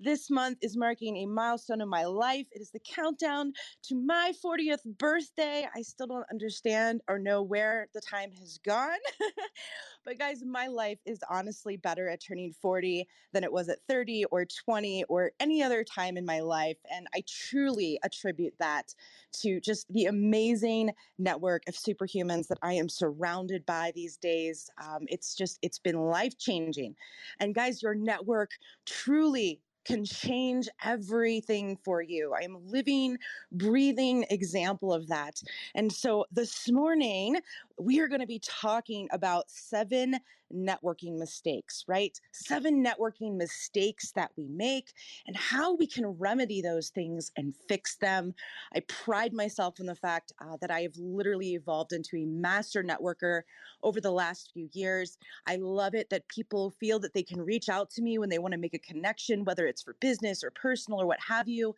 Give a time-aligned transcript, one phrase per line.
[0.00, 2.46] This month is marking a milestone in my life.
[2.52, 3.52] It is the countdown
[3.84, 5.66] to my 40th birthday.
[5.74, 8.98] I still don't understand or know where the time has gone.
[10.04, 14.26] but guys, my life is honestly better at turning 40 than it was at 30
[14.26, 16.78] or 20 or any other time in my life.
[16.92, 18.94] And I truly attribute that
[19.40, 24.70] to just the amazing network of superhumans that I am surrounded by these days.
[24.80, 26.94] Um, it's just, it's been life changing.
[27.40, 28.52] And guys, your network
[28.86, 32.34] truly can change everything for you.
[32.38, 33.16] I am a living,
[33.50, 35.42] breathing example of that.
[35.74, 37.38] And so this morning,
[37.80, 40.16] we are going to be talking about seven
[40.54, 42.18] networking mistakes, right?
[42.32, 44.92] Seven networking mistakes that we make
[45.26, 48.34] and how we can remedy those things and fix them.
[48.74, 52.82] I pride myself in the fact uh, that I have literally evolved into a master
[52.82, 53.42] networker
[53.82, 55.18] over the last few years.
[55.46, 58.38] I love it that people feel that they can reach out to me when they
[58.38, 61.74] want to make a connection, whether it's for business or personal or what have you.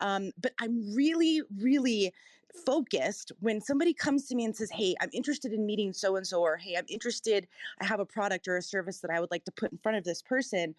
[0.00, 2.12] Um, but I'm really, really
[2.52, 6.26] focused when somebody comes to me and says, Hey, I'm interested in meeting so and
[6.26, 7.48] so, or Hey, I'm interested,
[7.80, 9.98] I have a product or a service that I would like to put in front
[9.98, 10.74] of this person.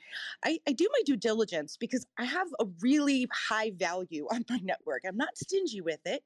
[0.45, 4.59] I, I do my due diligence because I have a really high value on my
[4.63, 5.03] network.
[5.07, 6.23] I'm not stingy with it.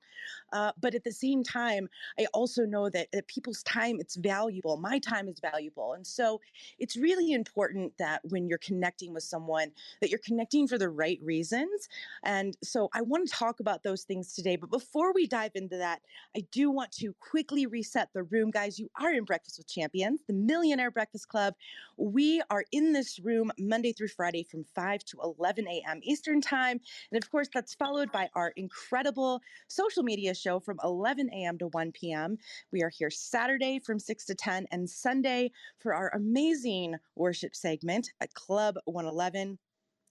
[0.54, 1.90] Uh, but at the same time,
[2.20, 4.78] I also know that, that people's time, it's valuable.
[4.78, 5.94] My time is valuable.
[5.94, 6.42] And so
[6.80, 9.72] it's really important that when you're connecting with someone,
[10.02, 11.88] that you're connecting for the right reasons.
[12.24, 14.56] And so I want to talk about those things today.
[14.56, 16.02] But before we dive into that,
[16.36, 18.80] I do want to quickly reset the room, guys.
[18.80, 21.54] You are in Breakfast with Champions, the Millionaire Breakfast Club.
[21.98, 26.00] We are in this room Monday through Friday from 5 to 11 a.m.
[26.04, 26.80] Eastern Time.
[27.12, 31.58] And of course, that's followed by our incredible social media show from 11 a.m.
[31.60, 32.38] to 1 p.m.
[32.72, 38.12] We are here Saturday from 6 to 10 and Sunday for our amazing worship segment
[38.22, 39.60] at Club 111.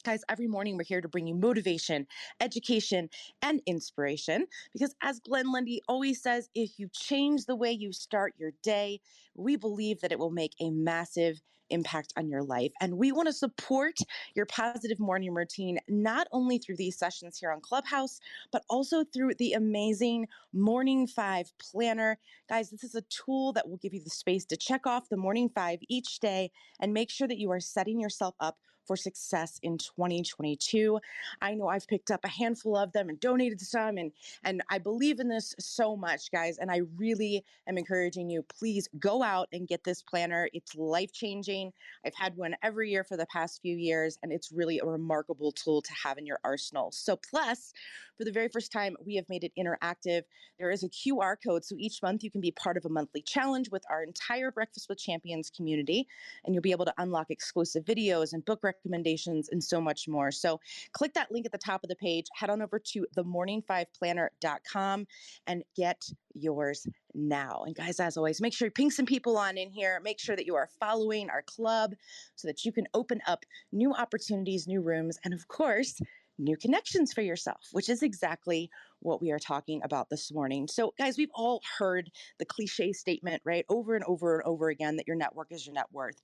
[0.07, 2.07] Guys, every morning we're here to bring you motivation,
[2.41, 3.11] education,
[3.43, 4.47] and inspiration.
[4.73, 9.01] Because as Glenn Lundy always says, if you change the way you start your day,
[9.35, 12.71] we believe that it will make a massive impact on your life.
[12.81, 13.97] And we want to support
[14.37, 18.21] your positive morning routine, not only through these sessions here on Clubhouse,
[18.53, 22.21] but also through the amazing Morning Five Planner.
[22.49, 25.17] Guys, this is a tool that will give you the space to check off the
[25.17, 29.59] Morning Five each day and make sure that you are setting yourself up for success
[29.63, 30.99] in 2022.
[31.41, 34.13] I know I've picked up a handful of them and donated some and
[34.45, 38.89] and I believe in this so much, guys, and I really am encouraging you please
[38.99, 40.49] go out and get this planner.
[40.53, 41.73] It's life-changing.
[42.05, 45.53] I've had one every year for the past few years and it's really a remarkable
[45.53, 46.93] tool to have in your arsenal.
[46.93, 47.73] So plus,
[48.17, 50.23] for the very first time, we have made it interactive.
[50.59, 53.21] There is a QR code so each month you can be part of a monthly
[53.21, 56.07] challenge with our entire Breakfast with Champions community
[56.45, 60.31] and you'll be able to unlock exclusive videos and book and so much more.
[60.31, 60.61] So
[60.93, 65.07] click that link at the top of the page, head on over to themorning5planner.com
[65.47, 67.63] and get yours now.
[67.67, 70.01] And guys, as always, make sure you ping some people on in here.
[70.03, 71.95] Make sure that you are following our club
[72.35, 76.01] so that you can open up new opportunities, new rooms, and of course,
[76.39, 78.71] new connections for yourself, which is exactly
[79.01, 80.69] what we are talking about this morning.
[80.69, 84.97] So, guys, we've all heard the cliche statement, right, over and over and over again
[84.97, 86.21] that your network is your net worth.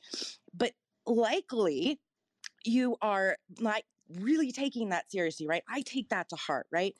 [0.54, 0.72] But
[1.06, 1.99] likely
[2.64, 3.85] you are like
[4.20, 5.62] really taking that seriously, right?
[5.69, 6.94] I take that to heart, right?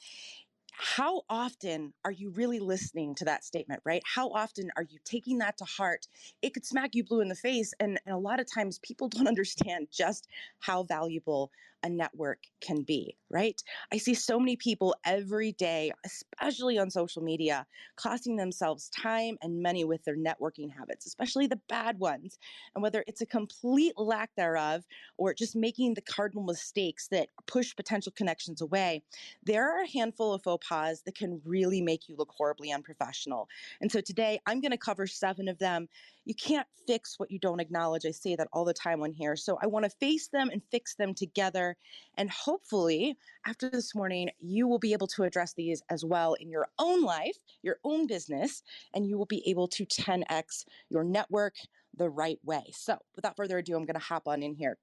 [0.75, 4.03] How often are you really listening to that statement, right?
[4.07, 6.07] How often are you taking that to heart?
[6.41, 7.75] It could smack you blue in the face.
[7.79, 10.29] And, and a lot of times people don't understand just
[10.61, 11.51] how valuable
[11.83, 13.61] a network can be, right?
[13.93, 19.63] I see so many people every day, especially on social media, costing themselves time and
[19.63, 22.39] money with their networking habits, especially the bad ones.
[22.75, 24.85] And whether it's a complete lack thereof
[25.17, 29.03] or just making the cardinal mistakes that push potential connections away,
[29.43, 33.49] there are a handful of faux pas that can really make you look horribly unprofessional.
[33.81, 35.89] And so today I'm going to cover seven of them
[36.25, 38.05] you can't fix what you don't acknowledge.
[38.07, 39.37] I say that all the time on here.
[39.37, 41.77] So I want to face them and fix them together.
[42.17, 43.17] And hopefully,
[43.47, 47.03] after this morning, you will be able to address these as well in your own
[47.03, 48.63] life, your own business,
[48.95, 51.55] and you will be able to 10x your network
[51.97, 52.63] the right way.
[52.73, 54.79] So without further ado, I'm going to hop on in here.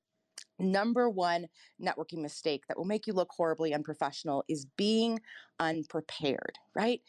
[0.57, 1.47] Number one
[1.81, 5.19] networking mistake that will make you look horribly unprofessional is being
[5.59, 7.01] unprepared, right?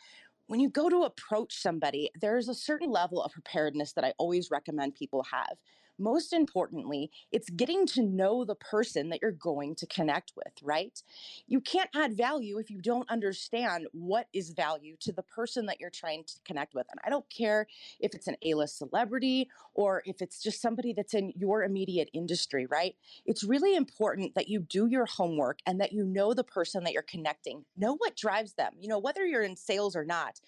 [0.50, 4.50] When you go to approach somebody, there's a certain level of preparedness that I always
[4.50, 5.56] recommend people have.
[6.00, 11.00] Most importantly, it's getting to know the person that you're going to connect with, right?
[11.46, 15.78] You can't add value if you don't understand what is value to the person that
[15.78, 16.86] you're trying to connect with.
[16.90, 17.66] And I don't care
[18.00, 22.08] if it's an A list celebrity or if it's just somebody that's in your immediate
[22.14, 22.96] industry, right?
[23.26, 26.94] It's really important that you do your homework and that you know the person that
[26.94, 27.64] you're connecting.
[27.76, 28.72] Know what drives them.
[28.80, 30.40] You know, whether you're in sales or not,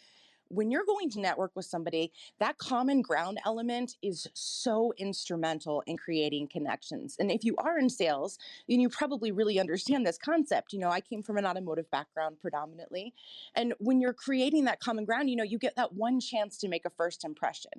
[0.53, 5.97] when you're going to network with somebody, that common ground element is so instrumental in
[5.97, 7.17] creating connections.
[7.19, 10.75] And if you are in sales, then you probably really understand this concept.
[10.75, 13.15] You know, I came from an automotive background predominantly.
[13.55, 16.69] And when you're creating that common ground, you know, you get that one chance to
[16.69, 17.73] make a first impression.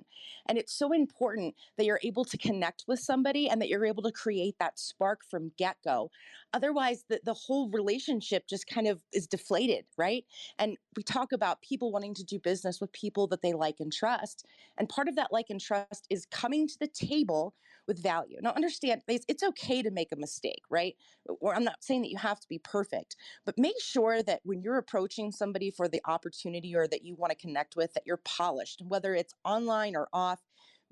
[0.48, 4.02] And it's so important that you're able to connect with somebody and that you're able
[4.02, 6.10] to create that spark from get go.
[6.52, 10.24] Otherwise, the, the whole relationship just kind of is deflated, right?
[10.58, 13.76] And we talk about people wanting to do business business with people that they like
[13.80, 14.46] and trust.
[14.78, 17.54] And part of that like and trust is coming to the table
[17.86, 18.38] with value.
[18.40, 20.96] Now, understand it's okay to make a mistake, right?
[21.40, 24.62] Or I'm not saying that you have to be perfect, but make sure that when
[24.62, 28.22] you're approaching somebody for the opportunity or that you want to connect with, that you're
[28.24, 30.40] polished, whether it's online or off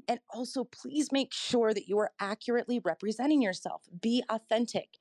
[0.08, 3.82] And also, please make sure that you are accurately representing yourself.
[4.00, 4.98] Be authentic.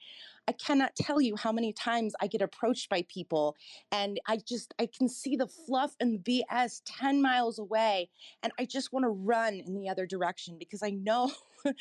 [0.47, 3.55] I cannot tell you how many times I get approached by people
[3.91, 8.09] and I just, I can see the fluff and the BS 10 miles away.
[8.41, 11.31] And I just want to run in the other direction because I know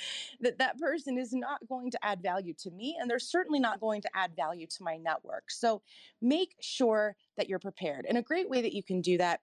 [0.41, 3.81] that that person is not going to add value to me and they're certainly not
[3.81, 5.51] going to add value to my network.
[5.51, 5.83] So
[6.21, 8.05] make sure that you're prepared.
[8.09, 9.41] And a great way that you can do that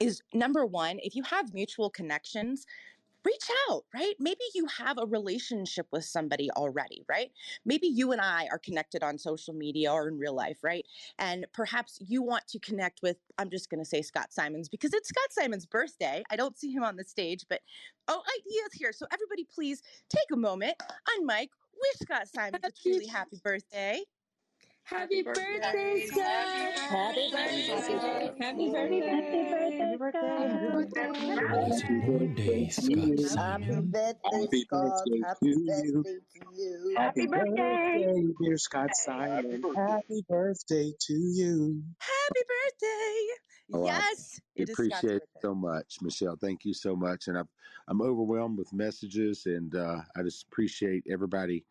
[0.00, 2.66] is number one, if you have mutual connections,
[3.24, 4.14] reach out, right?
[4.18, 7.30] Maybe you have a relationship with somebody already, right?
[7.64, 10.86] Maybe you and I are connected on social media or in real life, right?
[11.18, 14.94] And perhaps you want to connect with, I'm just going to say Scott Simons because
[14.94, 16.22] it's Scott Simons' birthday.
[16.30, 17.60] I don't see him on the stage, but
[18.08, 18.92] oh, ideas here.
[18.92, 20.74] So everybody, please take a moment,
[21.18, 21.48] unmic,
[21.80, 24.02] wish Scott Simons a truly happy birthday.
[24.88, 26.78] Happy birthday, Scott!
[26.78, 27.66] Happy birthday!
[28.40, 29.04] Happy birthday!
[29.76, 30.38] Happy birthday!
[31.46, 35.04] Happy birthday, Scott Happy birthday, Scott.
[35.26, 36.94] Happy birthday to you.
[36.96, 39.62] Happy birthday, dear Scott Simon.
[39.76, 41.82] Happy birthday to you.
[41.98, 43.74] Happy birthday!
[43.74, 46.36] Oh, yes, it is Scott's appreciate it so much, Michelle.
[46.40, 47.28] Thank you so much.
[47.28, 47.48] And I'm
[47.88, 51.66] I'm overwhelmed with messages, and uh, I just appreciate everybody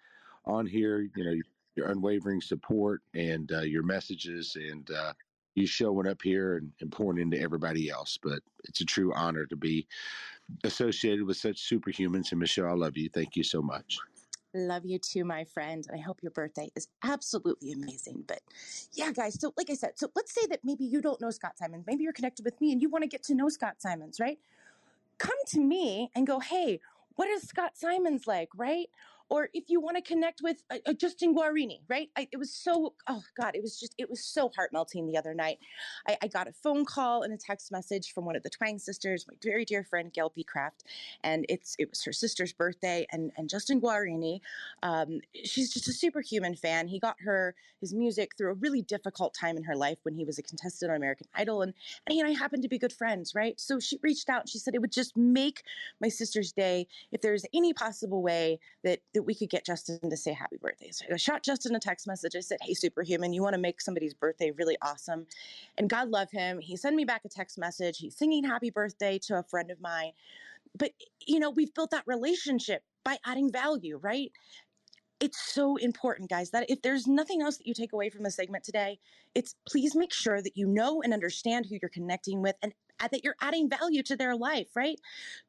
[0.46, 1.10] on here.
[1.16, 1.42] You know,
[1.78, 5.14] your unwavering support and uh, your messages, and uh,
[5.56, 8.18] you showing up here and, and pouring into everybody else.
[8.22, 9.88] But it's a true honor to be
[10.64, 12.32] associated with such superhumans.
[12.32, 13.10] And Michelle, I love you.
[13.10, 13.98] Thank you so much.
[14.54, 15.86] Love you too, my friend.
[15.88, 18.24] And I hope your birthday is absolutely amazing.
[18.28, 18.40] But
[18.94, 21.58] yeah, guys, so like I said, so let's say that maybe you don't know Scott
[21.58, 21.84] Simons.
[21.86, 24.40] Maybe you're connected with me and you want to get to know Scott Simons, right?
[25.18, 26.80] Come to me and go, hey,
[27.16, 28.90] what is Scott Simons like, right?
[29.30, 32.10] Or if you want to connect with uh, uh, Justin Guarini, right?
[32.16, 35.18] I, it was so, oh God, it was just, it was so heart melting the
[35.18, 35.60] other night.
[36.08, 38.80] I, I got a phone call and a text message from one of the Twang
[38.80, 40.44] sisters, my very dear friend Gail B.
[40.44, 40.84] Craft,
[41.24, 43.06] and it's it was her sister's birthday.
[43.12, 44.40] And and Justin Guarini,
[44.84, 46.88] um, she's just a superhuman fan.
[46.88, 50.26] He got her his music through a really difficult time in her life when he
[50.26, 51.74] was a contestant on American Idol, and
[52.06, 53.60] and he and I happened to be good friends, right?
[53.60, 55.64] So she reached out and she said it would just make
[56.00, 60.18] my sister's day if there's any possible way that that we could get Justin to
[60.18, 60.92] say happy birthday.
[60.92, 62.36] So I shot Justin a text message.
[62.36, 65.28] I said, "Hey, superhuman, you want to make somebody's birthday really awesome?"
[65.78, 66.60] And God love him.
[66.60, 67.98] He sent me back a text message.
[67.98, 70.14] He's singing happy birthday to a friend of mine.
[70.78, 70.92] But
[71.26, 74.32] you know, we've built that relationship by adding value, right?
[75.20, 78.32] it's so important, guys, that if there's nothing else that you take away from the
[78.32, 79.00] segment today,
[79.34, 83.08] it's please make sure that you know and understand who you're connecting with and Uh,
[83.12, 85.00] that you're adding value to their life, right?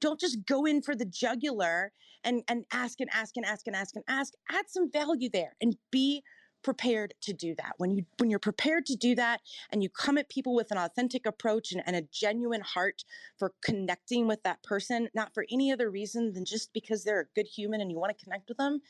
[0.00, 1.92] Don't just go in for the jugular
[2.24, 4.34] and, and ask and ask and ask and ask and ask.
[4.50, 6.22] Add some value there and be
[6.62, 7.72] prepared to do that.
[7.78, 9.40] When you when you're prepared to do that
[9.70, 13.04] and you come at people with an authentic approach and, and a genuine heart
[13.38, 17.34] for connecting with that person, not for any other reason than just because they're a
[17.34, 18.80] good human and you want to connect with them,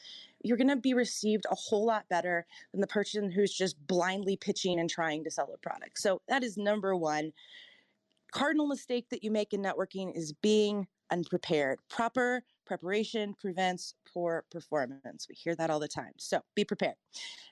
[0.43, 4.37] you're going to be received a whole lot better than the person who's just blindly
[4.37, 5.99] pitching and trying to sell a product.
[5.99, 7.33] So that is number one.
[8.33, 11.79] Cardinal mistake that you make in networking is being unprepared.
[11.89, 15.27] Proper preparation prevents poor performance.
[15.29, 16.13] We hear that all the time.
[16.19, 16.97] So be prepared.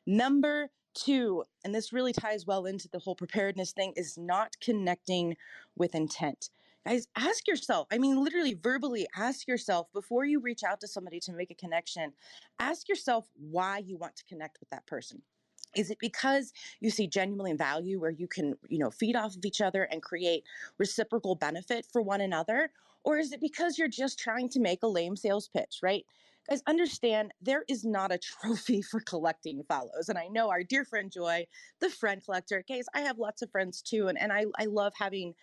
[0.06, 5.37] Number two, and this really ties well into the whole preparedness thing, is not connecting
[5.76, 6.50] with intent.
[6.87, 11.18] Guys, ask yourself, I mean, literally verbally ask yourself before you reach out to somebody
[11.21, 12.12] to make a connection,
[12.61, 15.23] ask yourself why you want to connect with that person.
[15.76, 19.45] Is it because you see genuine value where you can, you know, feed off of
[19.45, 20.45] each other and create
[20.78, 22.71] reciprocal benefit for one another?
[23.04, 26.04] Or is it because you're just trying to make a lame sales pitch, right?
[26.49, 30.09] Guys, understand there is not a trophy for collecting follows.
[30.09, 31.47] And I know our dear friend Joy,
[31.80, 34.09] the friend collector, guys, I have lots of friends too.
[34.09, 35.35] And, and I, I love having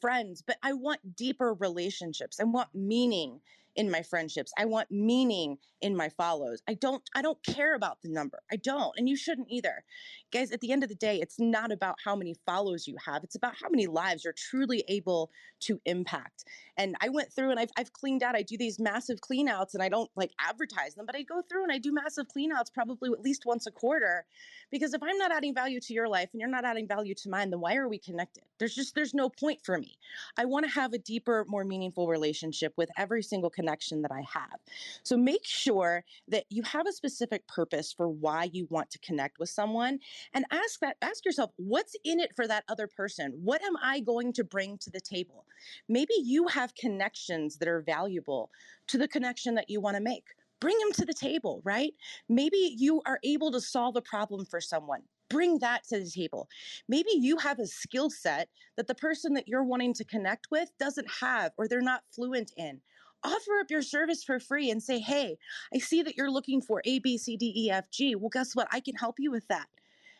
[0.00, 2.40] friends, but I want deeper relationships.
[2.40, 3.40] I want meaning
[3.76, 4.52] in my friendships.
[4.58, 6.62] I want meaning in my follows.
[6.68, 8.40] I don't I don't care about the number.
[8.50, 8.92] I don't.
[8.96, 9.84] And you shouldn't either.
[10.32, 13.24] Guys, at the end of the day, it's not about how many follows you have.
[13.24, 16.44] It's about how many lives you're truly able to impact.
[16.76, 18.34] And I went through and I've, I've cleaned out.
[18.34, 21.64] I do these massive cleanouts and I don't like advertise them, but I go through
[21.64, 24.24] and I do massive cleanouts probably at least once a quarter.
[24.70, 27.28] Because if I'm not adding value to your life and you're not adding value to
[27.28, 28.44] mine, then why are we connected?
[28.58, 29.98] There's just there's no point for me.
[30.38, 34.24] I want to have a deeper, more meaningful relationship with every single connection that I
[34.32, 34.58] have.
[35.04, 39.38] So make sure that you have a specific purpose for why you want to connect
[39.38, 40.00] with someone
[40.34, 43.38] and ask that ask yourself what's in it for that other person?
[43.44, 45.46] What am I going to bring to the table?
[45.88, 48.50] Maybe you have connections that are valuable
[48.88, 50.24] to the connection that you want to make.
[50.60, 51.92] Bring them to the table, right?
[52.28, 55.02] Maybe you are able to solve a problem for someone.
[55.28, 56.48] Bring that to the table.
[56.88, 60.70] Maybe you have a skill set that the person that you're wanting to connect with
[60.78, 62.80] doesn't have or they're not fluent in
[63.24, 65.36] offer up your service for free and say, Hey,
[65.74, 68.14] I see that you're looking for A, B, C, D, E, F, G.
[68.14, 68.68] Well, guess what?
[68.72, 69.66] I can help you with that.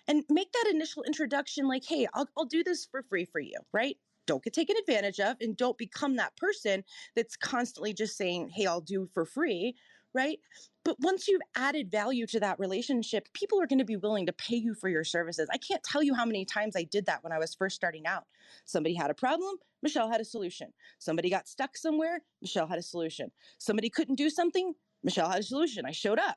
[0.09, 3.59] And make that initial introduction like, Hey, I'll, I'll do this for free for you,
[3.73, 3.97] right?
[4.26, 6.85] Don't get taken advantage of and don't become that person
[7.16, 9.75] that's constantly just saying, Hey, I'll do for free,
[10.14, 10.38] right?
[10.85, 14.33] But once you've added value to that relationship, people are going to be willing to
[14.33, 15.49] pay you for your services.
[15.52, 18.07] I can't tell you how many times I did that when I was first starting
[18.07, 18.25] out.
[18.64, 20.73] Somebody had a problem, Michelle had a solution.
[20.99, 23.31] Somebody got stuck somewhere, Michelle had a solution.
[23.59, 25.85] Somebody couldn't do something, Michelle had a solution.
[25.87, 26.37] I showed up.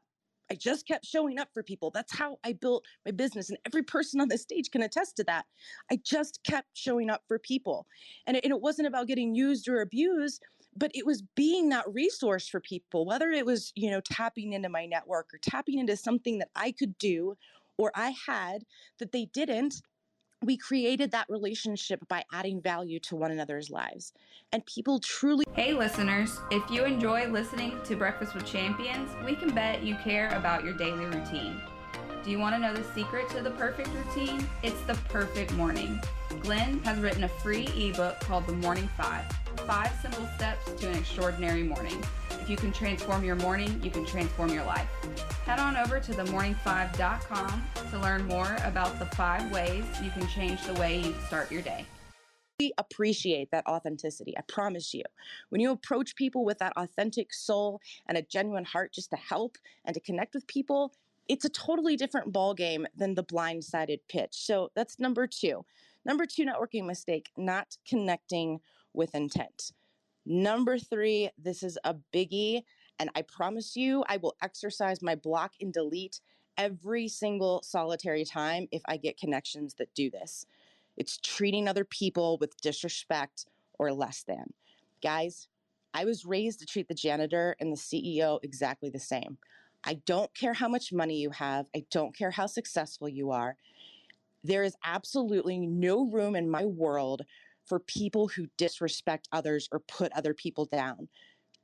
[0.52, 1.92] I just kept showing up for people.
[1.92, 3.50] That's how I built my business.
[3.50, 5.46] And every person on the stage can attest to that.
[5.92, 7.88] I just kept showing up for people.
[8.28, 10.44] And it, and it wasn't about getting used or abused
[10.76, 14.70] but it was being that resource for people whether it was you know tapping into
[14.70, 17.38] my network or tapping into something that i could do
[17.78, 18.64] or i had
[19.00, 19.82] that they didn't
[20.44, 24.14] we created that relationship by adding value to one another's lives
[24.52, 29.54] and people truly hey listeners if you enjoy listening to breakfast with champions we can
[29.54, 31.60] bet you care about your daily routine
[32.26, 36.02] do you want to know the secret to the perfect routine it's the perfect morning
[36.42, 39.26] glenn has written a free ebook called the morning five
[39.66, 42.04] five simple steps to an extraordinary morning.
[42.30, 44.88] If you can transform your morning, you can transform your life.
[45.46, 50.64] Head on over to themorning5.com to learn more about the five ways you can change
[50.66, 51.86] the way you start your day.
[52.60, 54.38] We appreciate that authenticity.
[54.38, 55.04] I promise you.
[55.50, 59.58] When you approach people with that authentic soul and a genuine heart just to help
[59.84, 60.94] and to connect with people,
[61.28, 64.34] it's a totally different ball game than the blindsided pitch.
[64.34, 65.66] So that's number 2.
[66.06, 68.60] Number 2 networking mistake, not connecting
[68.94, 69.72] with intent.
[70.26, 72.64] Number three, this is a biggie,
[73.00, 76.20] and I promise you, I will exercise my block and delete
[76.58, 80.48] every single solitary time if I get connections that do this.
[80.98, 83.46] It's treating other people with disrespect
[83.78, 84.54] or less than.
[85.04, 85.48] Guys,
[85.94, 89.38] I was raised to treat the janitor and the CEO exactly the same.
[89.86, 93.56] I don't care how much money you have, I don't care how successful you are.
[94.44, 97.22] There is absolutely no room in my world
[97.66, 101.08] for people who disrespect others or put other people down.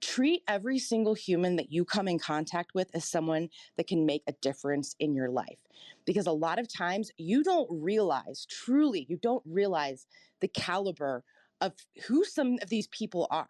[0.02, 4.24] Treat every single human that you come in contact with as someone that can make
[4.26, 5.60] a difference in your life.
[6.06, 10.08] Because a lot of times you don't realize, truly, you don't realize
[10.40, 11.24] the caliber
[11.60, 11.74] of
[12.08, 13.46] who some of these people are.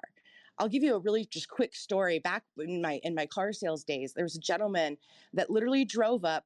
[0.58, 2.20] I'll give you a really just quick story.
[2.20, 4.98] Back in my in my car sales days, there was a gentleman
[5.34, 6.46] that literally drove up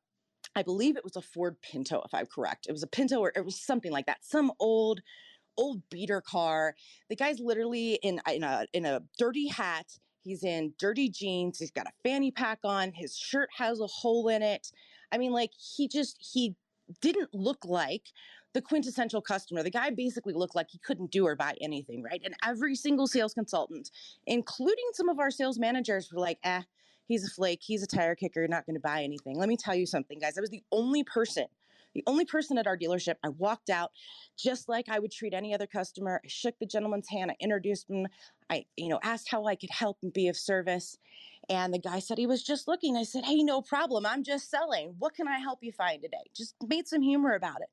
[0.55, 2.67] I believe it was a Ford Pinto, if I'm correct.
[2.67, 5.01] It was a Pinto or it was something like that, some old
[5.57, 6.75] old beater car.
[7.09, 9.97] The guy's literally in in a in a dirty hat.
[10.23, 11.59] He's in dirty jeans.
[11.59, 12.91] He's got a fanny pack on.
[12.93, 14.71] His shirt has a hole in it.
[15.11, 16.55] I mean, like he just he
[17.01, 18.03] didn't look like
[18.55, 19.61] the quintessential customer.
[19.61, 22.21] The guy basically looked like he couldn't do or buy anything, right?
[22.23, 23.91] And every single sales consultant,
[24.25, 26.63] including some of our sales managers, were like, "Eh,
[27.05, 27.61] he's a flake.
[27.61, 28.47] He's a tire kicker.
[28.47, 30.37] Not going to buy anything." Let me tell you something, guys.
[30.37, 31.47] I was the only person
[31.95, 33.15] the only person at our dealership.
[33.23, 33.91] I walked out
[34.37, 36.21] just like I would treat any other customer.
[36.23, 37.31] I shook the gentleman's hand.
[37.31, 38.07] I introduced him.
[38.49, 40.97] I, you know, asked how I could help and be of service.
[41.49, 42.97] And the guy said he was just looking.
[42.97, 44.05] I said, Hey, no problem.
[44.05, 44.95] I'm just selling.
[44.99, 46.17] What can I help you find today?
[46.35, 47.69] Just made some humor about it.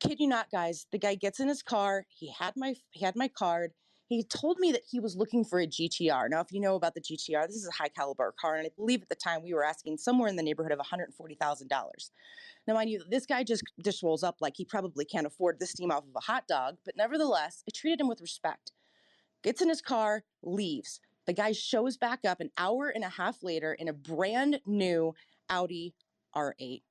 [0.00, 0.86] Kid you not, guys.
[0.90, 2.06] The guy gets in his car.
[2.08, 3.72] He had my he had my card.
[4.08, 6.28] He told me that he was looking for a GTR.
[6.30, 8.70] Now, if you know about the GTR, this is a high caliber car, and I
[8.76, 12.10] believe at the time we were asking somewhere in the neighborhood of $140,000.
[12.66, 15.66] Now, mind you, this guy just just rolls up like he probably can't afford the
[15.66, 18.72] steam off of a hot dog, but nevertheless, I treated him with respect.
[19.42, 21.00] Gets in his car, leaves.
[21.26, 25.14] The guy shows back up an hour and a half later in a brand new
[25.48, 25.94] Audi
[26.34, 26.82] R8.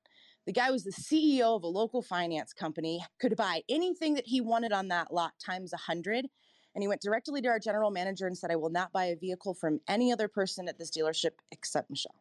[0.50, 4.40] The guy was the CEO of a local finance company, could buy anything that he
[4.40, 6.26] wanted on that lot times a 100.
[6.74, 9.16] And he went directly to our general manager and said, I will not buy a
[9.16, 12.16] vehicle from any other person at this dealership except Michelle.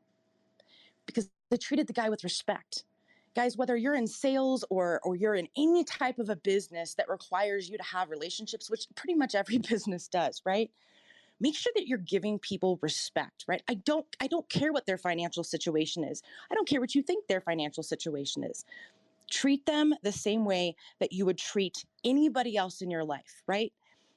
[1.08, 2.84] Because they treated the guy with respect
[3.36, 7.08] guys whether you're in sales or or you're in any type of a business that
[7.08, 10.72] requires you to have relationships which pretty much every business does right
[11.40, 13.62] make sure that you're giving people respect right?
[13.70, 16.22] I don't i don't care what their financial situation is.
[16.52, 18.66] I don't care what you think their financial situation is.
[19.32, 23.72] Treat them the same way that you would treat anybody else in your life right?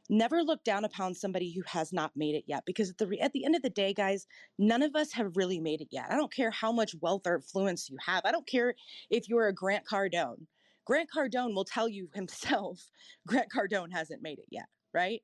[0.09, 3.33] Never look down upon somebody who has not made it yet because at the, at
[3.33, 4.27] the end of the day guys
[4.59, 6.07] none of us have really made it yet.
[6.11, 8.23] I don't care how much wealth or influence you have.
[8.25, 8.75] I don't care
[9.11, 10.47] if you're a grant cardone.
[10.85, 12.91] Grant cardone will tell you himself
[13.27, 15.23] grant cardone hasn't made it yet right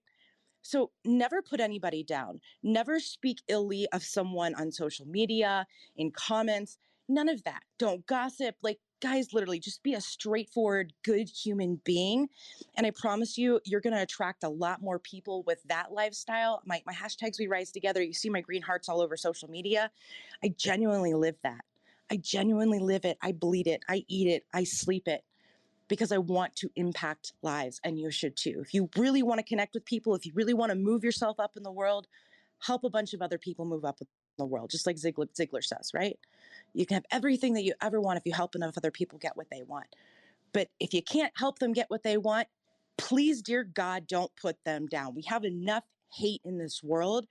[0.68, 6.78] so never put anybody down never speak illy of someone on social media in comments
[7.09, 12.28] none of that don't gossip like guys, literally just be a straightforward, good human being.
[12.76, 16.62] And I promise you, you're going to attract a lot more people with that lifestyle.
[16.64, 18.02] My, my hashtags, we rise together.
[18.02, 19.90] You see my green hearts all over social media.
[20.42, 21.64] I genuinely live that.
[22.11, 23.18] I genuinely live it.
[23.22, 23.83] I bleed it.
[23.88, 24.44] I eat it.
[24.52, 25.22] I sleep it
[25.88, 28.61] because I want to impact lives, and you should too.
[28.61, 31.40] If you really want to connect with people, if you really want to move yourself
[31.40, 32.07] up in the world,
[32.61, 35.64] help a bunch of other people move up in the world, just like Ziglar, Ziglar
[35.64, 36.18] says, right?
[36.74, 39.37] You can have everything that you ever want if you help enough other people get
[39.37, 39.87] what they want.
[40.53, 42.48] But if you can't help them get what they want,
[42.96, 45.14] please, dear God, don't put them down.
[45.14, 47.27] We have enough hate in this world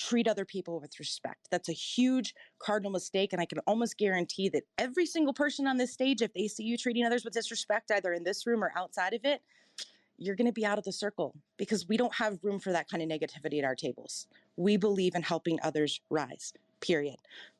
[0.00, 1.48] treat other people with respect.
[1.50, 3.32] That's a huge cardinal mistake.
[3.32, 6.64] And I can almost guarantee that every single person on this stage, if they see
[6.64, 9.42] you treating others with disrespect, either in this room or outside of it,
[10.16, 12.88] you're going to be out of the circle because we don't have room for that
[12.88, 14.26] kind of negativity at our tables.
[14.56, 17.16] We believe in helping others rise, period.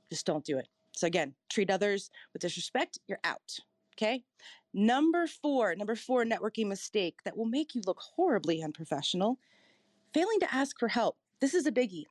[0.08, 0.68] Just don't do it.
[0.96, 3.58] So, again, treat others with disrespect, you're out.
[3.96, 4.24] Okay.
[4.72, 9.38] Number four, number four networking mistake that will make you look horribly unprofessional
[10.14, 11.16] failing to ask for help.
[11.40, 12.04] This is a biggie.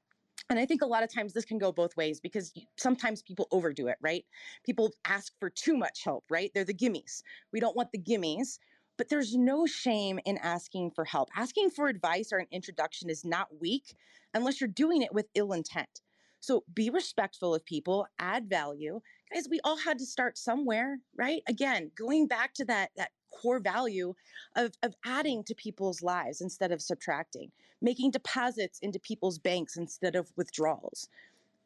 [0.49, 3.47] And I think a lot of times this can go both ways because sometimes people
[3.52, 4.25] overdo it, right?
[4.65, 6.52] People ask for too much help, right?
[6.54, 7.21] They're the gimmies.
[7.54, 8.60] We don't want the gimmies,
[8.97, 11.30] but there's no shame in asking for help.
[11.36, 13.95] Asking for advice or an introduction is not weak
[14.34, 16.02] unless you're doing it with ill intent.
[16.41, 19.02] So be respectful of people, add value.
[19.34, 21.41] Guys, we all had to start somewhere, right?
[21.47, 24.13] Again, going back to that that core value
[24.56, 30.15] of, of adding to people's lives instead of subtracting, making deposits into people's banks instead
[30.15, 31.08] of withdrawals.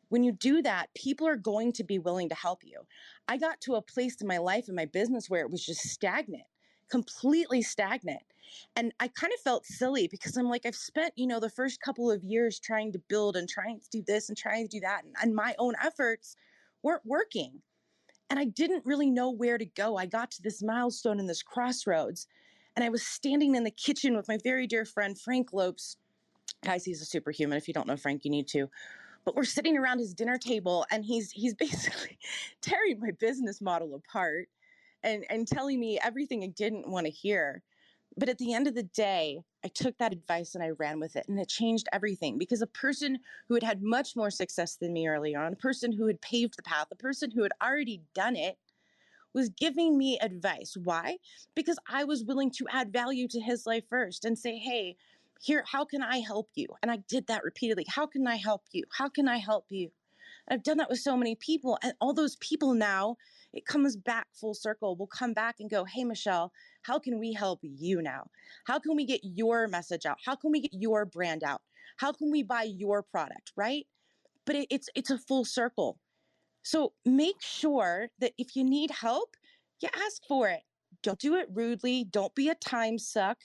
[0.10, 2.82] When you do that, people are going to be willing to help you.
[3.28, 5.82] I got to a place in my life and my business where it was just
[5.82, 6.44] stagnant,
[6.90, 8.22] completely stagnant.
[8.76, 11.82] And I kind of felt silly because I'm like, I've spent, you know, the first
[11.82, 14.82] couple of years trying to build and trying to do this and trying to do
[14.82, 15.04] that.
[15.04, 16.36] And, and my own efforts
[16.84, 17.62] weren't working.
[18.30, 19.98] And I didn't really know where to go.
[19.98, 22.28] I got to this milestone in this crossroads.
[22.76, 25.98] And I was standing in the kitchen with my very dear friend, Frank Lopes.
[26.64, 27.58] Guys, he's a superhuman.
[27.58, 28.70] If you don't know Frank, you need to
[29.26, 32.18] but we're sitting around his dinner table and he's he's basically
[32.62, 34.50] tearing my business model apart
[35.04, 37.62] and and telling me everything I didn't want to hear.
[38.16, 41.16] But at the end of the day, I took that advice and I ran with
[41.16, 44.94] it, and it changed everything because a person who had had much more success than
[44.94, 48.02] me early on, a person who had paved the path, a person who had already
[48.14, 48.58] done it,
[49.34, 50.78] was giving me advice.
[50.84, 51.18] Why?
[51.56, 54.96] Because I was willing to add value to his life first and say, hey,
[55.42, 56.68] here, how can I help you?
[56.82, 57.86] And I did that repeatedly.
[57.88, 58.84] How can I help you?
[58.96, 59.90] How can I help you?
[60.48, 63.18] I've done that with so many people, and all those people now,
[63.54, 64.96] it comes back full circle.
[64.96, 68.28] We'll come back and go, hey, Michelle, how can we help you now?
[68.66, 70.18] How can we get your message out?
[70.26, 71.62] How can we get your brand out?
[71.98, 73.86] How can we buy your product, right?
[74.46, 76.00] But it, it's it's a full circle.
[76.64, 79.36] So make sure that if you need help,
[79.82, 80.62] you ask for it.
[81.04, 82.06] Don't do it rudely.
[82.06, 83.38] Don't be a time suck.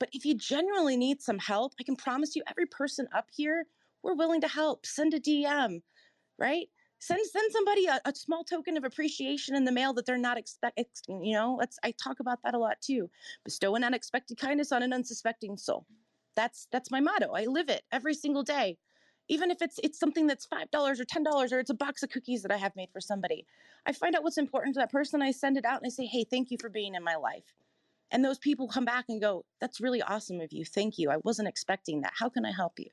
[0.00, 3.66] But if you genuinely need some help, I can promise you every person up here,
[4.02, 4.84] we're willing to help.
[4.84, 5.82] Send a DM,
[6.38, 6.68] right?
[7.02, 10.38] Send send somebody a, a small token of appreciation in the mail that they're not
[10.38, 10.84] expecting.
[11.08, 13.10] You know, let's I talk about that a lot too.
[13.44, 15.86] Bestow an unexpected kindness on an unsuspecting soul.
[16.36, 17.32] That's that's my motto.
[17.32, 18.78] I live it every single day
[19.28, 22.02] even if it's it's something that's five dollars or ten dollars or it's a box
[22.02, 23.46] of cookies that I have made for somebody.
[23.86, 25.22] I find out what's important to that person.
[25.22, 27.54] I send it out and I say, "Hey, thank you for being in my life."
[28.12, 30.64] And those people come back and go, That's really awesome of you.
[30.64, 31.10] Thank you.
[31.10, 32.12] I wasn't expecting that.
[32.16, 32.90] How can I help you?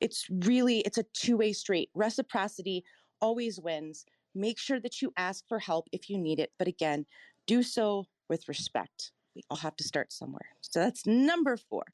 [0.00, 1.88] It's really, it's a two-way street.
[1.94, 2.84] Reciprocity
[3.24, 4.04] always wins.
[4.34, 6.50] Make sure that you ask for help if you need it.
[6.58, 7.06] But again,
[7.46, 9.12] do so with respect.
[9.34, 10.50] We all have to start somewhere.
[10.60, 11.84] So that's number four.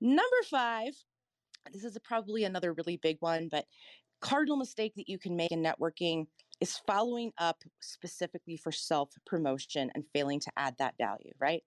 [0.00, 0.92] Number five,
[1.72, 3.66] this is probably another really big one, but
[4.20, 6.26] cardinal mistake that you can make in networking
[6.60, 11.62] is following up specifically for self promotion and failing to add that value, right?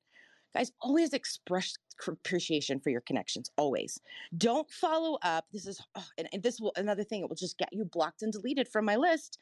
[0.53, 1.75] Guys, always express
[2.07, 3.49] appreciation for your connections.
[3.57, 3.99] Always.
[4.38, 5.45] Don't follow up.
[5.51, 8.21] This is, oh, and, and this will, another thing, it will just get you blocked
[8.21, 9.39] and deleted from my list.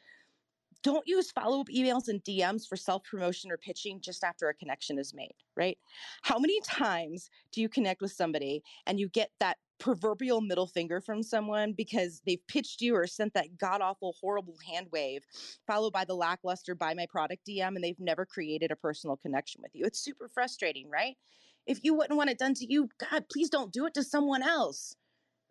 [0.83, 4.53] Don't use follow up emails and DMs for self promotion or pitching just after a
[4.53, 5.77] connection is made, right?
[6.21, 11.01] How many times do you connect with somebody and you get that proverbial middle finger
[11.01, 15.23] from someone because they've pitched you or sent that god awful, horrible hand wave,
[15.67, 19.61] followed by the lackluster buy my product DM, and they've never created a personal connection
[19.61, 19.85] with you?
[19.85, 21.15] It's super frustrating, right?
[21.65, 24.43] If you wouldn't want it done to you, God, please don't do it to someone
[24.43, 24.95] else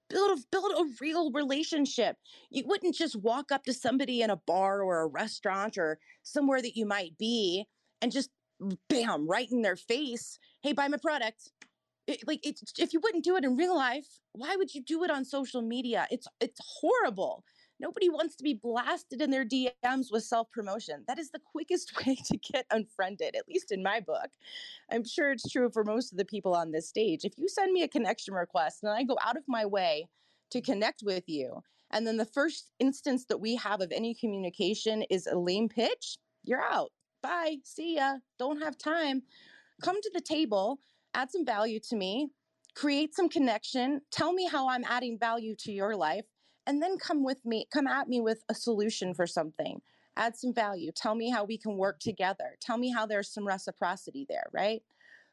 [0.08, 2.16] build a, build a real relationship.
[2.50, 6.62] You wouldn't just walk up to somebody in a bar or a restaurant or somewhere
[6.62, 7.66] that you might be
[8.00, 8.30] and just
[8.88, 11.50] bam right in their face, "Hey, buy my product."
[12.06, 15.10] It, like if you wouldn't do it in real life, why would you do it
[15.10, 16.06] on social media?
[16.10, 17.44] It's it's horrible.
[17.80, 21.04] Nobody wants to be blasted in their DMs with self promotion.
[21.08, 24.30] That is the quickest way to get unfriended, at least in my book.
[24.90, 27.24] I'm sure it's true for most of the people on this stage.
[27.24, 30.08] If you send me a connection request and I go out of my way
[30.50, 35.02] to connect with you, and then the first instance that we have of any communication
[35.10, 36.90] is a lame pitch, you're out.
[37.22, 37.58] Bye.
[37.64, 38.16] See ya.
[38.38, 39.22] Don't have time.
[39.82, 40.78] Come to the table,
[41.14, 42.28] add some value to me,
[42.74, 46.24] create some connection, tell me how I'm adding value to your life,
[46.66, 49.80] and then come with me, come at me with a solution for something.
[50.16, 50.92] Add some value.
[50.94, 52.56] Tell me how we can work together.
[52.60, 54.80] Tell me how there's some reciprocity there, right?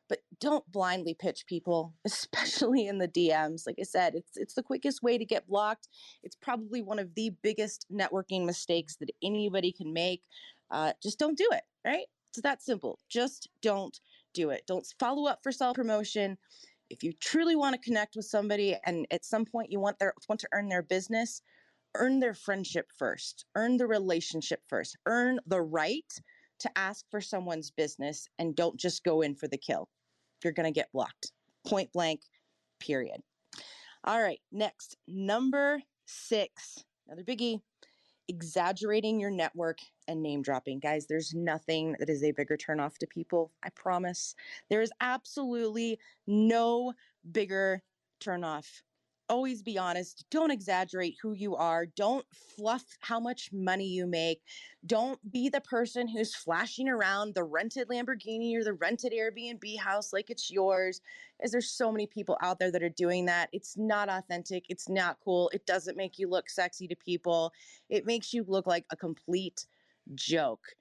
[0.10, 3.68] But don't blindly pitch people, especially in the DMs.
[3.68, 5.88] Like I said, it's it's the quickest way to get blocked.
[6.24, 10.24] It's probably one of the biggest networking mistakes that anybody can make.
[10.72, 12.08] Uh, just don't do it, right?
[12.32, 13.00] It's that simple.
[13.10, 14.00] Just don't
[14.34, 14.64] do it.
[14.68, 16.38] Don't follow up for self promotion
[16.90, 20.14] if you truly want to connect with somebody and at some point you want their
[20.28, 21.42] want to earn their business
[21.96, 26.20] earn their friendship first earn the relationship first earn the right
[26.62, 29.90] to ask for someone's business and don't just go in for the kill.
[30.44, 31.32] You're going to get blocked.
[31.68, 32.22] Point blank
[32.80, 33.22] period.
[34.04, 37.62] All right next number 6 another biggie
[38.32, 40.80] exaggerating your network and name dropping.
[40.80, 43.52] Guys, there's nothing that is a bigger turnoff to people.
[43.62, 44.36] I promise.
[44.70, 46.94] There is absolutely no
[47.30, 47.84] bigger
[48.22, 48.84] turnoff
[49.32, 50.26] always be honest.
[50.30, 51.86] Don't exaggerate who you are.
[51.86, 54.42] Don't fluff how much money you make.
[54.86, 60.12] Don't be the person who's flashing around the rented Lamborghini or the rented Airbnb house
[60.12, 61.00] like it's yours.
[61.42, 63.48] As there's so many people out there that are doing that.
[63.54, 64.66] It's not authentic.
[64.68, 65.50] It's not cool.
[65.54, 67.54] It doesn't make you look sexy to people.
[67.90, 69.66] It makes you look like a complete
[70.14, 70.76] joke.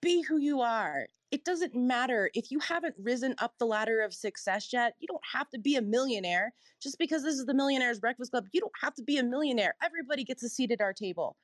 [0.00, 4.14] Be who you are it doesn't matter if you haven't risen up the ladder of
[4.14, 4.94] success yet.
[5.00, 8.44] You don't have to be a millionaire just because this is the Millionaires Breakfast Club.
[8.52, 9.74] You don't have to be a millionaire.
[9.82, 11.36] Everybody gets a seat at our table.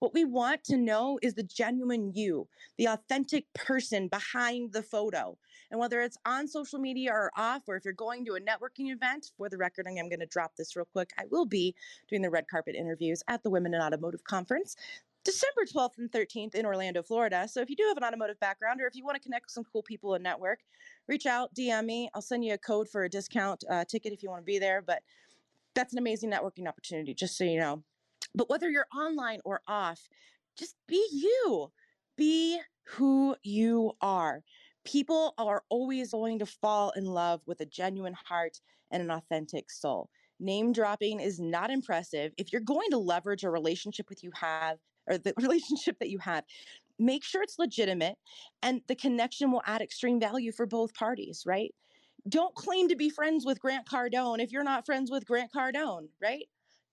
[0.00, 5.38] What we want to know is the genuine you, the authentic person behind the photo.
[5.70, 8.92] And whether it's on social media or off, or if you're going to a networking
[8.92, 11.12] event, for the record, I'm going to drop this real quick.
[11.18, 11.74] I will be
[12.08, 14.76] doing the red carpet interviews at the Women in Automotive Conference.
[15.24, 17.46] December 12th and 13th in Orlando, Florida.
[17.46, 19.52] So if you do have an automotive background or if you want to connect with
[19.52, 20.60] some cool people and network,
[21.08, 22.10] reach out, DM me.
[22.14, 24.58] I'll send you a code for a discount uh, ticket if you want to be
[24.58, 24.80] there.
[24.80, 25.02] But
[25.74, 27.82] that's an amazing networking opportunity, just so you know.
[28.34, 30.08] But whether you're online or off,
[30.56, 31.70] just be you.
[32.16, 34.42] Be who you are.
[34.84, 39.70] People are always going to fall in love with a genuine heart and an authentic
[39.70, 40.08] soul.
[40.38, 42.32] Name dropping is not impressive.
[42.38, 46.18] If you're going to leverage a relationship with you have or the relationship that you
[46.18, 46.44] have
[46.98, 48.16] make sure it's legitimate
[48.62, 51.74] and the connection will add extreme value for both parties right?
[52.28, 56.08] Don't claim to be friends with grant cardone if you're not friends with grant cardone
[56.20, 56.44] right?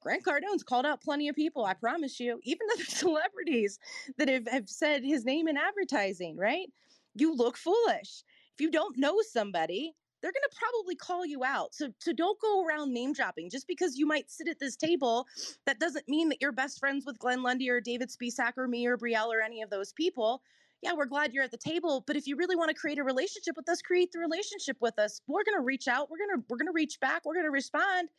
[0.02, 3.80] Grant cardone's called out plenty of people i promise you even other celebrities
[4.18, 6.68] that have, have said his name in advertising right?
[7.16, 8.24] You look foolish.
[8.54, 9.94] If you don't know somebody
[10.28, 11.74] they're going to probably call you out.
[11.74, 13.50] So, so don't go around name dropping.
[13.50, 15.26] Just because you might sit at this table,
[15.66, 18.86] that doesn't mean that you're best friends with Glenn Lundy or David Spisak or me
[18.86, 20.42] or Brielle or any of those people.
[20.82, 23.06] Yeah, we're glad you're at the table, but if you really want to create a
[23.06, 25.22] relationship with us, create the relationship with us.
[25.28, 26.10] We're going to reach out.
[26.12, 27.22] We're going to we're going to reach back.
[27.24, 28.10] We're going to respond.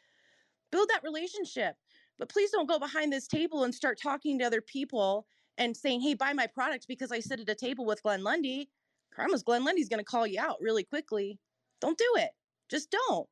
[0.72, 1.76] Build that relationship.
[2.18, 5.26] But please don't go behind this table and start talking to other people
[5.58, 8.70] and saying, "Hey, buy my product because I sit at a table with Glenn Lundy."
[9.12, 11.38] Promise Glenn Lundy's going to call you out really quickly
[11.80, 12.30] don't do it.
[12.70, 13.28] Just don't.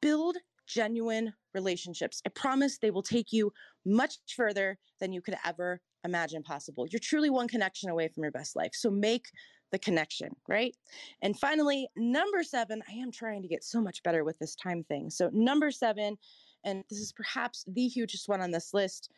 [0.00, 2.22] Build genuine relationships.
[2.24, 3.52] I promise they will take you
[3.84, 6.86] much further than you could ever imagine possible.
[6.86, 8.70] You're truly one connection away from your best life.
[8.74, 9.26] So make
[9.72, 10.74] the connection, right?
[11.22, 14.84] And finally, number seven, I am trying to get so much better with this time
[14.84, 15.10] thing.
[15.10, 16.16] So, number seven,
[16.64, 19.10] and this is perhaps the hugest one on this list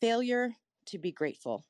[0.00, 0.50] failure
[0.86, 1.64] to be grateful.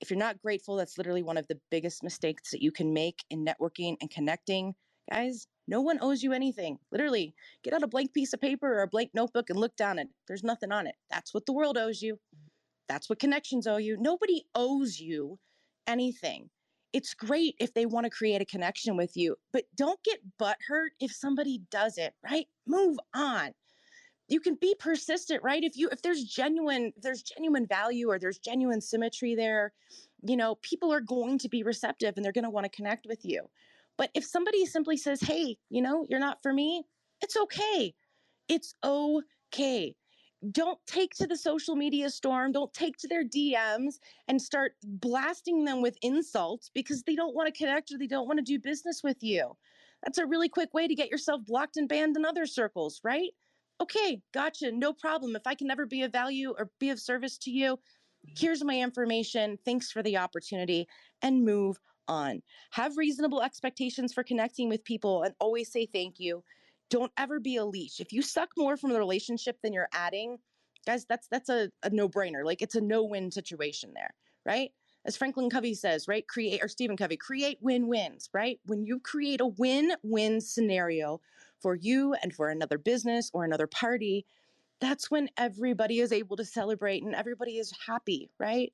[0.00, 3.22] If you're not grateful, that's literally one of the biggest mistakes that you can make
[3.30, 4.74] in networking and connecting.
[5.10, 6.78] Guys, no one owes you anything.
[6.92, 9.98] Literally, get out a blank piece of paper or a blank notebook and look down
[9.98, 10.08] it.
[10.28, 10.94] There's nothing on it.
[11.10, 12.18] That's what the world owes you.
[12.88, 13.96] That's what connections owe you.
[13.98, 15.38] Nobody owes you
[15.86, 16.50] anything.
[16.92, 20.90] It's great if they want to create a connection with you, but don't get butthurt
[20.98, 22.46] if somebody does it, right?
[22.66, 23.52] Move on.
[24.26, 25.62] You can be persistent, right?
[25.62, 29.72] If you if there's genuine if there's genuine value or there's genuine symmetry there,
[30.24, 33.06] you know, people are going to be receptive and they're going to want to connect
[33.06, 33.48] with you.
[34.00, 36.84] But if somebody simply says, hey, you know, you're not for me,
[37.20, 37.92] it's okay.
[38.48, 39.94] It's okay.
[40.52, 45.66] Don't take to the social media storm, don't take to their DMs and start blasting
[45.66, 48.58] them with insults because they don't want to connect or they don't want to do
[48.58, 49.54] business with you.
[50.02, 53.32] That's a really quick way to get yourself blocked and banned in other circles, right?
[53.80, 55.34] okay, gotcha, no problem.
[55.34, 57.78] If I can never be of value or be of service to you,
[58.36, 59.58] here's my information.
[59.64, 60.86] Thanks for the opportunity
[61.22, 62.42] and move on.
[62.72, 66.42] Have reasonable expectations for connecting with people and always say thank you.
[66.88, 68.00] Don't ever be a leech.
[68.00, 70.38] If you suck more from the relationship than you're adding,
[70.86, 72.44] guys, that's that's a, a no-brainer.
[72.44, 74.70] Like it's a no-win situation there, right?
[75.04, 76.26] As Franklin Covey says, right?
[76.26, 78.60] Create or Stephen Covey, create win-wins, right?
[78.66, 81.20] When you create a win-win scenario
[81.60, 84.26] for you and for another business or another party,
[84.80, 88.72] that's when everybody is able to celebrate and everybody is happy, right?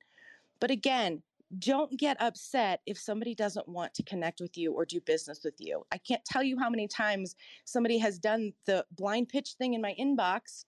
[0.59, 1.21] But again,
[1.59, 5.55] don't get upset if somebody doesn't want to connect with you or do business with
[5.59, 5.83] you.
[5.91, 9.81] I can't tell you how many times somebody has done the blind pitch thing in
[9.81, 10.65] my inbox.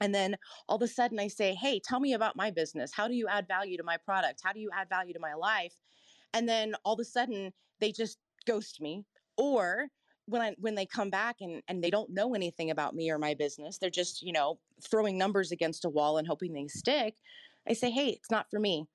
[0.00, 0.36] And then
[0.68, 2.92] all of a sudden I say, Hey, tell me about my business.
[2.92, 4.40] How do you add value to my product?
[4.42, 5.74] How do you add value to my life?
[6.34, 9.04] And then all of a sudden they just ghost me.
[9.36, 9.88] Or
[10.26, 13.18] when I when they come back and and they don't know anything about me or
[13.18, 17.14] my business, they're just, you know, throwing numbers against a wall and hoping they stick.
[17.68, 18.86] I say, "Hey, it's not for me."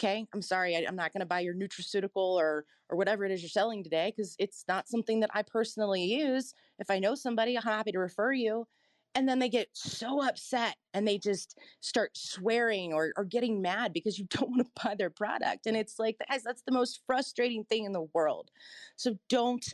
[0.00, 3.32] Okay, I'm sorry, I, am not going to buy your nutraceutical or or whatever it
[3.32, 6.54] is you're selling today because it's not something that I personally use.
[6.78, 8.66] If I know somebody, I'm happy to refer you.
[9.14, 13.92] And then they get so upset and they just start swearing or, or getting mad
[13.92, 15.66] because you don't want to buy their product.
[15.66, 18.50] And it's like, guys, that's the most frustrating thing in the world.
[18.96, 19.66] So don't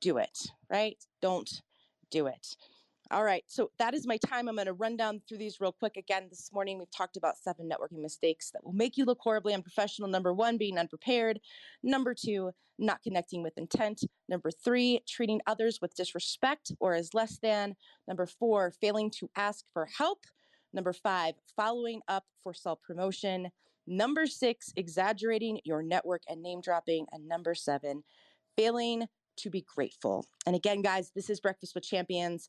[0.00, 0.38] do it,
[0.70, 0.96] right?
[1.20, 1.50] Don't
[2.10, 2.56] do it.
[3.12, 4.48] All right, so that is my time.
[4.48, 5.96] I'm going to run down through these real quick.
[5.96, 9.54] Again, this morning we've talked about seven networking mistakes that will make you look horribly
[9.54, 10.10] unprofessional.
[10.10, 11.38] Number one, being unprepared.
[11.84, 14.02] Number two, not connecting with intent.
[14.28, 17.76] Number three, treating others with disrespect or as less than.
[18.08, 20.24] Number four, failing to ask for help.
[20.72, 23.50] Number five, following up for self promotion.
[23.86, 27.06] Number six, exaggerating your network and name dropping.
[27.12, 28.02] And number seven,
[28.56, 30.26] failing to be grateful.
[30.44, 32.48] And again, guys, this is Breakfast with Champions.